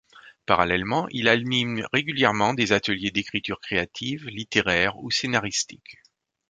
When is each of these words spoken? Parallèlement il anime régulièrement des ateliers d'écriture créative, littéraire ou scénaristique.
Parallèlement 0.47 1.05
il 1.11 1.27
anime 1.27 1.85
régulièrement 1.93 2.55
des 2.55 2.73
ateliers 2.73 3.11
d'écriture 3.11 3.59
créative, 3.59 4.25
littéraire 4.29 4.97
ou 4.97 5.11
scénaristique. 5.11 5.97